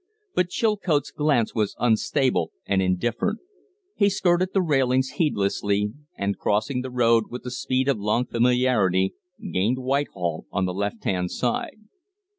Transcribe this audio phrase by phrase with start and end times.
[0.33, 3.37] But Chilcote's glance was unstable and indifferent;
[3.95, 9.13] he skirted the railings heedlessly, and, crossing the road with the speed of long familiarity,
[9.53, 11.77] gained Whitehall on the lefthand side.